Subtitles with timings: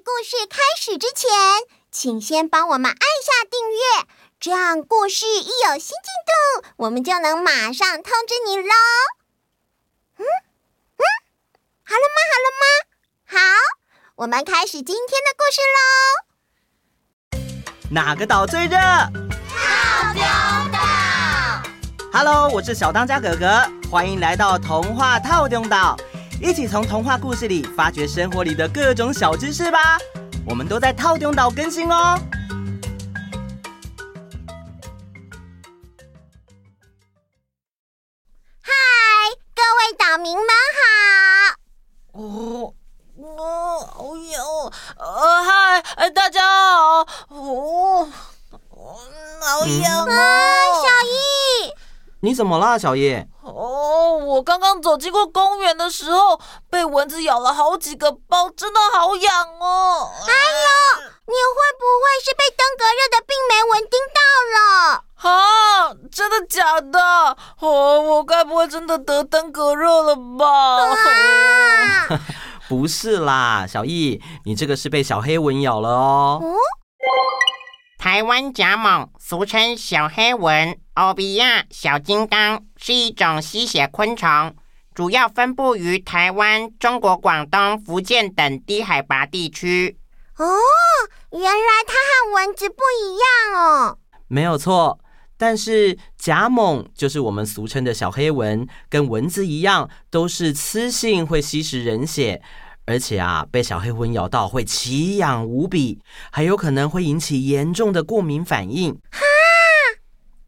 [0.00, 1.28] 故事开始之前，
[1.90, 4.06] 请先帮我们按下订阅，
[4.40, 8.72] 这样故事一有新进度，我们就能马上通知你喽。
[10.16, 11.04] 嗯嗯，
[11.84, 12.18] 好了吗？
[12.32, 12.64] 好了吗？
[13.26, 13.38] 好，
[14.16, 15.80] 我们开始今天的故事喽。
[17.90, 18.78] 哪个岛最热？
[18.78, 20.22] 套丁
[20.72, 20.78] 岛。
[22.12, 25.94] Hello，我是小当家哥哥，欢迎来到童话套丁岛。
[26.42, 29.98] 一起从童话故事里发掘生活里的各种小知识吧！
[30.46, 32.18] 我们都在套丁岛更新哦。
[38.62, 38.72] 嗨，
[39.54, 40.46] 各位岛民们
[40.78, 42.18] 好！
[42.18, 42.72] 哦，
[43.18, 44.42] 哦，好痒！
[44.96, 47.06] 呃，嗨，大家好！
[47.28, 48.08] 哦，
[49.42, 50.16] 好痒啊！
[50.72, 51.74] 小易，
[52.20, 53.28] 你怎么啦，小叶？
[54.30, 60.10] 哦，我刚刚走经过公园的时候，被蚊子咬了好几个包，真的好痒哦！
[60.24, 64.20] 还有，你会不会是被登革热的病媒蚊叮到
[64.54, 65.04] 了？
[65.22, 67.36] 啊，真的假的？
[67.60, 70.46] 哦，我该不会真的得登革热了吧？
[70.46, 72.20] 啊、
[72.68, 76.38] 不是啦，小易，你这个是被小黑蚊咬了哦。
[76.42, 76.54] 嗯
[78.10, 84.52] 台湾甲猛，俗称小黑蚊、欧比亚小金刚，是一种吸血昆虫，
[84.92, 89.96] 主要分布于台湾、中国广东、福建等低海拔地区。
[90.38, 90.44] 哦，
[91.30, 93.98] 原来它和蚊子不一样哦。
[94.26, 94.98] 没有错，
[95.38, 102.42] 但是甲猛就是我们俗称的小黑蚊，跟蚊子一样，都是雌性，会吸食人血。
[102.90, 106.00] 而且啊，被小黑蚊咬到会奇痒无比，
[106.32, 108.92] 还有可能会引起严重的过敏反应。
[109.12, 109.20] 哈！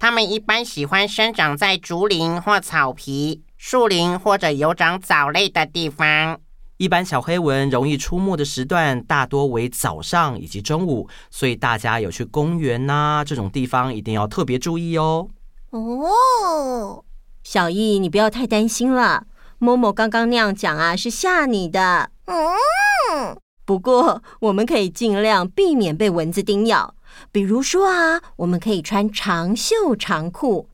[0.00, 6.40] 它们一般喜欢生长在竹林或草皮、树林或者有长藻类的地方。
[6.78, 15.28] 一般小黑蚊容易出没的时段大多为早上以及中午，所以大家有去公园呐、啊、这种地方一定要特别注意哦。
[15.70, 17.04] 哦，
[17.44, 19.26] 小易，你不要太担心了。
[19.58, 22.10] 某某刚刚那样讲啊，是吓你的。
[22.26, 26.94] 嗯，不过我们可以尽量避免被蚊子叮咬。
[27.30, 30.68] 比如说啊，我们可以穿长袖长裤。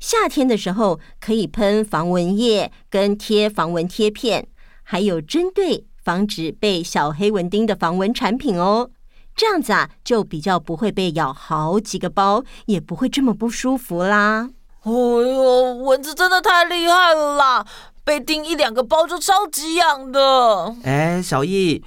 [0.00, 4.48] 夏天的时候可以喷防蚊液跟贴防蚊贴片，
[4.82, 8.90] 还有针对防止被小黑蚊叮的防蚊产品哦。
[9.36, 14.50] 这样子啊，就比较不会被咬好几个包，也不会这么不舒服啦。
[14.82, 17.66] 哦呦，蚊子真的太厉害了啦！
[18.04, 20.74] 被叮一两个包就超级痒的。
[20.84, 21.82] 哎，小易，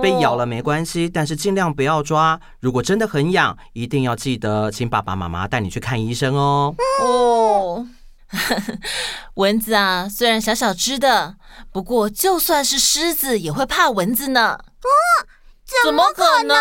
[0.00, 2.38] 被咬了没关系，哦，但是尽量不要抓。
[2.60, 6.74] 如果真的很痒，一定要记得请爸爸妈妈带你去看医生哦。
[7.00, 7.86] 哦，
[9.34, 11.36] 蚊子啊，虽然小小只的，
[11.72, 14.58] 不过就算是狮子也会怕蚊子呢。
[14.58, 14.88] 哦，
[15.84, 16.56] 怎么可能？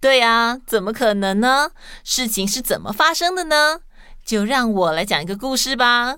[0.00, 1.70] 对呀，怎么可能呢？
[2.02, 3.80] 事情是怎么发生的呢？
[4.24, 6.16] 就让我来讲一个故事吧。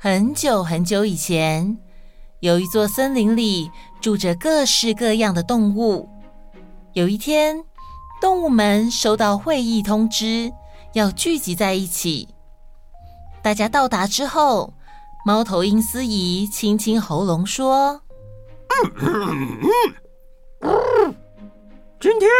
[0.00, 1.76] 很久很久以前，
[2.38, 3.68] 有一座森林里
[4.00, 6.08] 住着各式各样的动物。
[6.92, 7.64] 有一天，
[8.20, 10.52] 动物们收到会议通知，
[10.92, 12.28] 要聚集在一起。
[13.42, 14.72] 大家到达之后，
[15.26, 18.00] 猫头鹰司仪清清喉咙说
[21.98, 22.30] ：“今天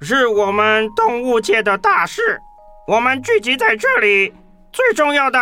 [0.00, 2.40] 是我们动物界的大事，
[2.86, 4.32] 我们聚集在这里，
[4.72, 5.38] 最重要的。”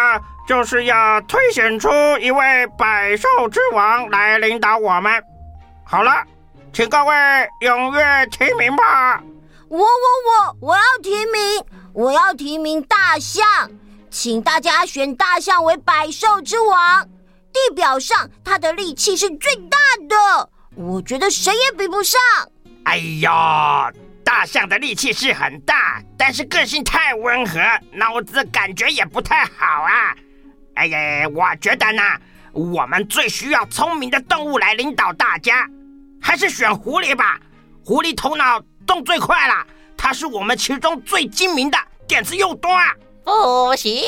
[0.47, 1.89] 就是要推选出
[2.21, 5.23] 一位百兽之王来领导我们。
[5.85, 6.13] 好了，
[6.73, 7.15] 请各位
[7.61, 9.23] 踊跃提名吧。
[9.69, 13.45] 我我我我要提名，我要提名大象，
[14.11, 17.09] 请大家选大象为百兽之王。
[17.53, 19.77] 地表上它的力气是最大
[20.09, 22.21] 的，我觉得谁也比不上。
[22.85, 23.91] 哎呀，
[24.25, 27.61] 大象的力气是很大，但是个性太温和，
[27.93, 30.17] 脑子感觉也不太好啊。
[30.75, 32.03] 哎呀，我觉得呢，
[32.53, 35.67] 我们最需要聪明的动物来领导大家，
[36.21, 37.39] 还是选狐狸吧。
[37.85, 39.67] 狐狸头脑动最快了，
[39.97, 42.95] 它是我们其中最精明的，点子又多啊。
[43.25, 44.03] 不行，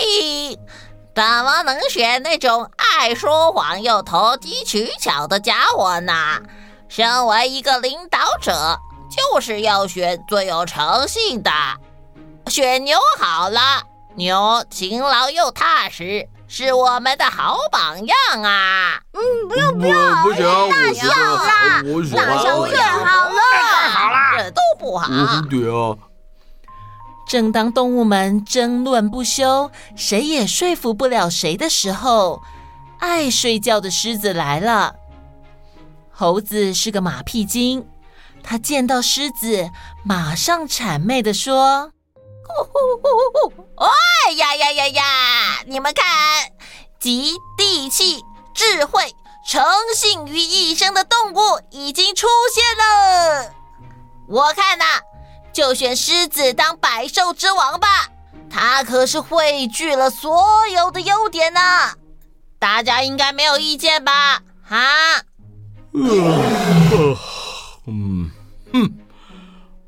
[1.14, 6.40] 怎么能选那种爱说谎又投机取巧的家伙呢？
[6.88, 8.78] 身为一个领导者，
[9.10, 11.50] 就是要选最有诚信的。
[12.46, 13.82] 选牛好了，
[14.14, 16.28] 牛勤劳又踏实。
[16.56, 19.00] 是我们的好榜样啊！
[19.12, 21.82] 嗯，不用不用，不行，大象啦，
[22.14, 25.08] 大象最好了，太好了，这都不好。
[25.50, 25.98] 对啊。
[27.26, 32.40] 正当动物们争论不休，谁也说服不了谁的时候，
[33.00, 34.94] 爱睡觉的狮子来了。
[36.12, 37.84] 猴子是个马屁精，
[38.44, 39.70] 他见到狮子，
[40.04, 41.90] 马上谄媚的说
[42.56, 43.64] ：“呼呼呼呼！
[43.76, 45.02] 哎呀呀呀呀！
[45.66, 46.04] 你们看，
[47.00, 48.22] 集地气、
[48.54, 49.14] 智慧、
[49.46, 49.62] 诚
[49.94, 51.38] 信于一身的动物
[51.70, 53.50] 已经出现了。
[54.28, 54.84] 我看呐，
[55.52, 58.08] 就选狮子当百兽之王吧。
[58.50, 61.60] 它可是汇聚了所有的优点呢。
[62.58, 64.40] 大家应该没有意见吧？
[64.62, 65.22] 哈？”
[65.92, 67.16] 嗯，
[67.86, 68.30] 嗯，
[68.72, 68.98] 哼，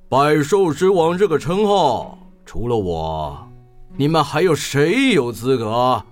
[0.08, 2.15] 百兽之王这个称号，
[2.56, 3.46] 除了我，
[3.98, 6.02] 你们还有谁有资格？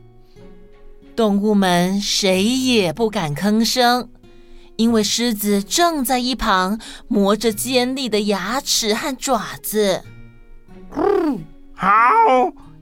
[1.16, 4.10] 动物们谁也不敢吭声，
[4.76, 10.02] 因为狮子正在一旁磨着尖利的牙齿和爪子。
[10.94, 11.42] 嗯，
[11.74, 11.88] 好，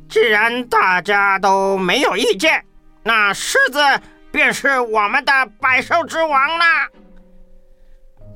[0.08, 2.64] 既然大家都没有意见，
[3.04, 3.78] 那狮子
[4.32, 6.64] 便是我们的百兽之王了。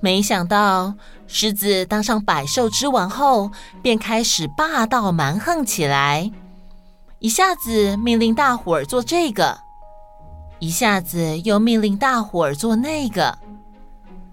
[0.01, 0.95] 没想到，
[1.27, 3.51] 狮子当上百兽之王后，
[3.83, 6.31] 便开始霸道蛮横起来，
[7.19, 9.59] 一下子命令大伙儿做这个，
[10.59, 13.39] 一下子又命令大伙儿做那个，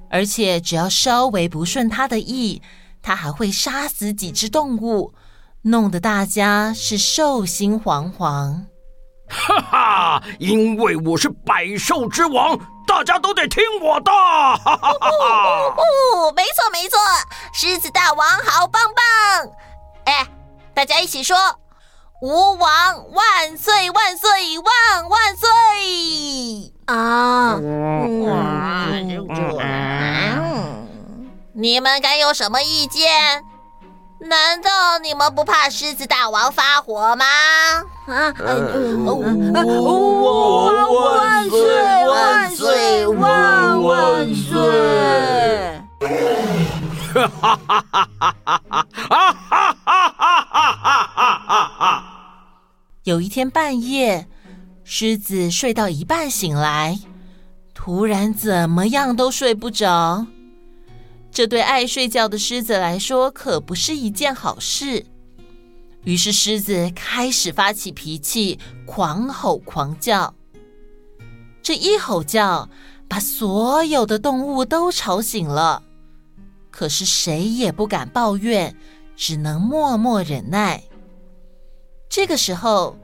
[0.09, 2.61] 而且只要稍微不顺他的意，
[3.01, 5.13] 他还会杀死几只动物，
[5.63, 8.65] 弄得大家是兽心惶惶。
[9.29, 12.59] 哈哈，因为我是百兽之王。
[12.85, 14.11] 大家都得听我的！
[14.11, 14.89] 哈哈哈
[15.77, 16.97] 哦，没错没错，
[17.53, 19.51] 狮子大王好棒棒！
[20.05, 20.27] 哎，
[20.73, 21.37] 大家一起说
[22.21, 25.49] ：“吾王万岁万岁万万岁！”
[26.87, 27.57] 啊，
[31.53, 33.43] 你们敢有什么意见？
[34.23, 37.25] 难道你们不怕狮子大王发火吗？
[38.07, 38.33] 啊！
[40.93, 45.81] 万岁万岁万万岁！
[47.13, 48.33] 哈哈哈哈哈
[48.65, 48.87] 哈！
[48.95, 49.33] 哈
[49.83, 52.03] 哈哈哈哈！
[53.03, 54.27] 有一天半夜，
[54.85, 56.97] 狮子睡到一半醒来，
[57.73, 60.25] 突然怎么样都睡不着。
[61.33, 65.03] 这对爱睡觉的狮子来说可不是一件好事。
[66.03, 70.35] 于是狮子开始发起脾气，狂吼狂叫。
[71.63, 72.69] 这一吼叫，
[73.07, 75.81] 把所有的动物都吵醒了。
[76.69, 78.75] 可是谁也不敢抱怨，
[79.15, 80.83] 只能默默忍耐。
[82.09, 82.95] 这个时候，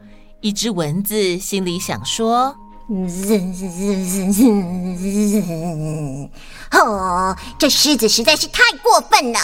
[0.41, 2.55] 一只蚊子心里想说。
[6.71, 9.39] 哦，这狮子实在是太过分了，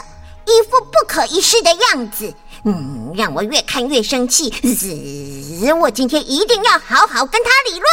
[0.45, 2.33] 一副不可一世的样子。
[2.63, 4.51] 嗯，让我越看越生气。
[5.79, 7.87] 我今天一定要好好跟他理论。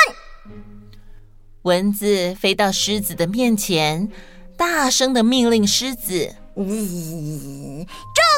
[1.62, 4.10] 蚊子飞到狮子的面前，
[4.56, 6.62] 大声的命令狮子：“住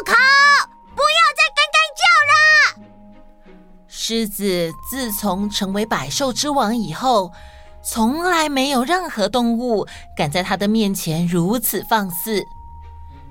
[0.04, 0.16] 口！
[4.06, 7.32] 狮子自从成为百兽之王以后，
[7.82, 12.44] 从来没有任何动物敢在它的面前如此放肆。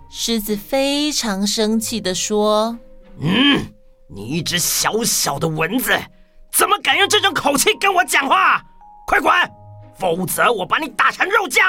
[0.10, 2.76] 狮子非常生气地说
[3.22, 3.72] ：“嗯，
[4.10, 5.92] 你一只小小的蚊子，
[6.52, 8.60] 怎么敢用这种口气跟我讲话？
[9.06, 9.32] 快滚，
[9.96, 11.64] 否则我把你打成肉酱！”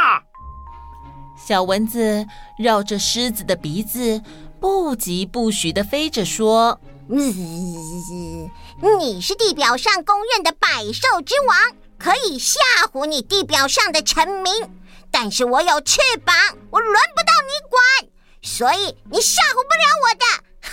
[1.37, 2.27] 小蚊子
[2.59, 4.23] 绕着狮子的鼻子，
[4.59, 6.81] 不疾不徐地飞着说。
[7.11, 8.49] 嗯，
[8.83, 11.57] 你是地表上公认的百兽之王，
[11.99, 12.59] 可以吓
[12.93, 14.53] 唬你地表上的臣民。
[15.11, 16.35] 但是我有翅膀，
[16.71, 17.81] 我轮不到你管，
[18.43, 20.25] 所以你吓唬不了我的。
[20.61, 20.73] 哈！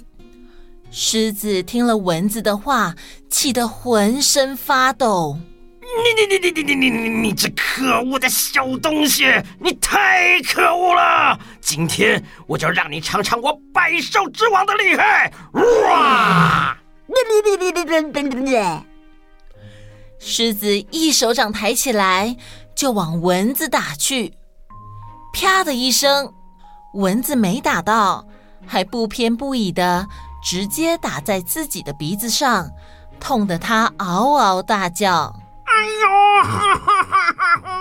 [0.90, 2.96] 狮子听了蚊子的话，
[3.30, 5.38] 气得浑身发抖。
[5.90, 9.24] 你你你你你你你你你这可恶的小东西
[9.58, 11.38] 你太可恶了！
[11.60, 12.22] 今天！
[12.46, 15.32] 我就让你尝尝我百兽之王的厉害！
[15.52, 16.76] 哇！
[20.18, 22.36] 狮子一手掌抬起来
[22.74, 24.34] 就往蚊子打去
[25.32, 26.32] 啪的一声
[26.94, 28.26] 蚊子没打到
[28.66, 30.06] 还不偏不倚的
[30.42, 32.70] 直接打在自己的鼻子上
[33.18, 35.34] 痛得它嗷嗷大叫
[35.80, 36.08] 哎呦！
[36.42, 37.72] 哈哈哈哈哈！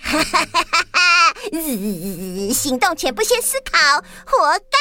[0.00, 1.34] 哈哈哈哈！
[2.52, 4.78] 行动前不先思考，活该！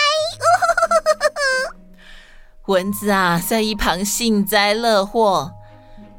[2.68, 5.52] 蚊子啊，在一旁幸灾乐祸。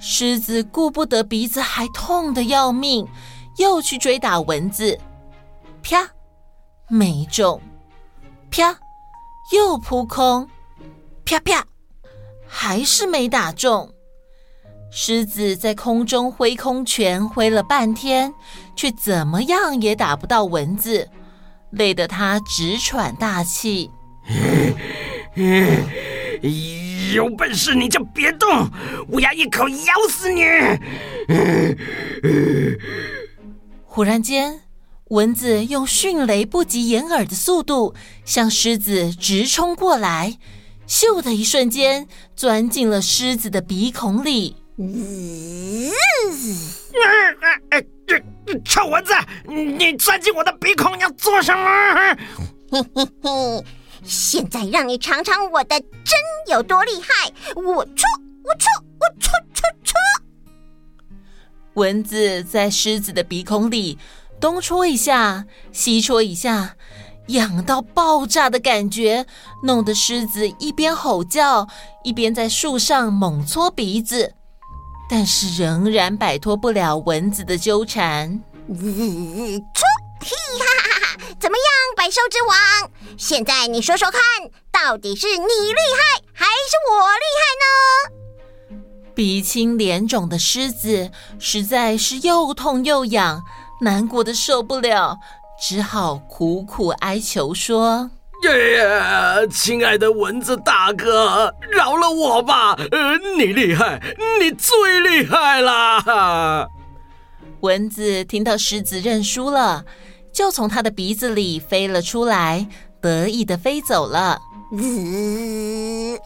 [0.00, 3.08] 狮子顾不得鼻子还痛得要命，
[3.58, 4.98] 又去追打蚊子。
[5.80, 6.10] 啪，
[6.88, 7.62] 没中。
[8.50, 8.76] 啪，
[9.52, 10.50] 又扑空。
[11.24, 11.64] 啪啪。
[12.54, 13.94] 还是没打中。
[14.90, 18.34] 狮子在空中挥空拳，挥了半天，
[18.76, 21.08] 却怎么样也打不到蚊子，
[21.70, 23.90] 累得它直喘大气。
[27.14, 28.68] 有本事你就别动，
[29.08, 30.42] 我要一口咬死你！
[33.86, 34.60] 忽然间，
[35.08, 37.94] 蚊子用迅雷不及掩耳的速度
[38.26, 40.38] 向狮子直冲过来，
[40.92, 42.06] 咻的一瞬间，
[42.36, 44.56] 钻进了狮子的鼻孔里。
[44.76, 45.90] 嗯，
[48.62, 49.14] 臭蚊子，
[49.46, 52.14] 你钻进我的鼻孔要做什么？
[52.70, 53.64] 嘿嘿嘿，
[54.04, 55.88] 现在让你尝尝我的针
[56.50, 57.32] 有多厉害！
[57.54, 58.06] 我戳，
[58.44, 58.68] 我戳，
[59.00, 59.94] 我戳戳戳。
[61.72, 63.98] 蚊子在狮子的鼻孔里
[64.38, 66.76] 东戳一下，西戳一下。
[67.32, 69.26] 痒到爆炸的感觉，
[69.62, 71.66] 弄得狮子一边吼叫，
[72.04, 74.34] 一边在树上猛搓鼻子，
[75.10, 78.42] 但是仍然摆脱不了蚊子的纠缠。
[78.68, 78.78] 戳，
[80.20, 81.34] 嘿哈哈哈！
[81.40, 82.90] 怎么样，百兽之王？
[83.18, 84.20] 现在你说说看，
[84.70, 88.76] 到底是你厉害还是我厉害呢？
[89.14, 93.42] 鼻青脸肿的狮子实在是又痛又痒，
[93.82, 95.18] 难过的受不了。
[95.64, 98.10] 只好苦苦哀求说
[98.42, 102.74] ：“耶，亲爱的蚊子大哥，饶了我吧！
[102.90, 104.02] 呃，你厉害，
[104.40, 106.68] 你最厉害啦！”
[107.62, 109.84] 蚊子听到狮子认输了，
[110.34, 112.66] 就从他的鼻子里飞了出来，
[113.00, 114.40] 得意的飞走了。
[114.72, 116.18] 呜，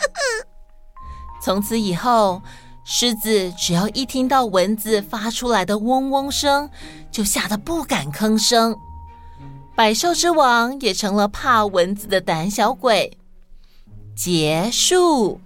[1.44, 2.40] 从此以后。
[2.92, 6.68] 狮子只要一听到蚊子发出来的嗡嗡声，
[7.08, 8.76] 就吓得不敢吭声。
[9.76, 13.16] 百兽之王也成了怕蚊子的胆小鬼。
[14.16, 15.40] 结束。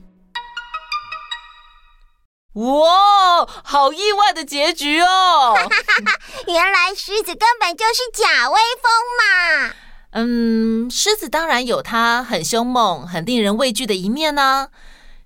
[2.54, 5.54] 哇，好意外的结局哦！
[6.48, 9.74] 原来狮子根本就是假威风嘛。
[10.12, 14.68] 嗯，狮子当然有它很凶猛、很令人畏惧的一面呢。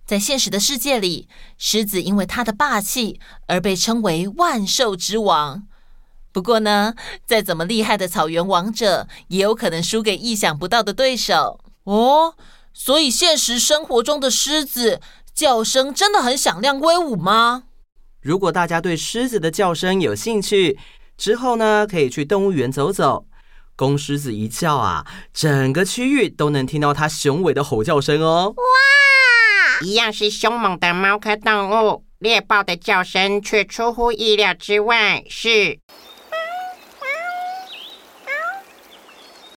[0.09, 5.65] 在现实的世界里，狮子因为它的霸气而被称为万兽之王。
[6.33, 6.95] 不过呢，
[7.27, 12.35] 再怎么厉害的草原王者，也有可能输给意想不到的对手哦。
[12.73, 15.03] 所以，现实生活中的狮子
[15.35, 17.65] 叫声真的很响亮威武吗？
[18.23, 20.79] 如果大家对狮子的叫声有兴趣，
[21.19, 23.27] 之后呢，可以去动物园走走。
[23.77, 28.55] 公狮子一叫啊，整个区域都能听到它雄伟的吼叫声哦。
[28.57, 28.88] 哇！
[29.83, 35.79] 一样是凶猛的猫科动物，猎豹的叫声却出乎意料之外，是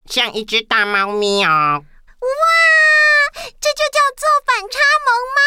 [0.07, 1.49] 像一只大猫咪哦。
[1.49, 2.29] 哇，
[3.61, 5.41] 这就叫做反差萌吗？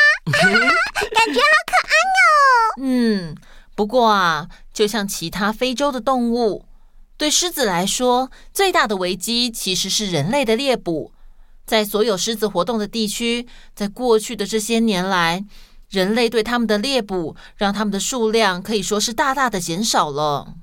[1.13, 2.81] 感觉好可爱哦。
[2.81, 3.37] 嗯，
[3.75, 6.65] 不过啊，就像其他非洲的动物，
[7.15, 11.12] 对狮子来说，最大的危机其实是人类的猎捕。
[11.65, 15.43] 在所有狮子活动的地区，在过去的这些年来，
[15.89, 20.55] 人类对他们的猎捕，让他们的数量可以说是大大的减少了。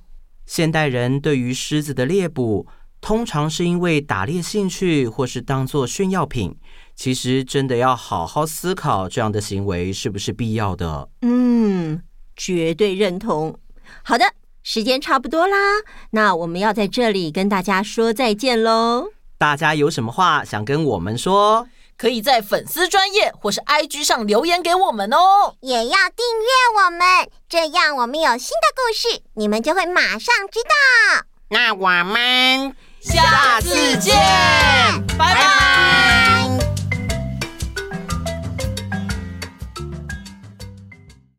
[0.46, 2.66] 现代人对于狮子的猎捕，
[3.00, 6.56] 通常是因为打猎兴趣，或是当做炫耀品。
[6.96, 11.08] 其实真的要好好思考，这样的行为是不是必要的？
[11.22, 12.02] 嗯，
[12.36, 13.58] 绝对认同。
[14.02, 14.24] 好的，
[14.62, 15.56] 时间差不多啦，
[16.10, 19.12] 那我们要在这里跟大家说再见喽。
[19.40, 21.66] 大家有什么话想跟我们说？
[21.96, 25.56] 可以在粉丝专业或是 IG 上留言给我们哦。
[25.60, 27.00] 也要订阅我们，
[27.48, 31.24] 这样我们有新的故事，你们就会马上知道。
[31.48, 34.14] 那我们下次见，
[35.16, 35.34] 拜拜。
[35.34, 36.29] 拜拜。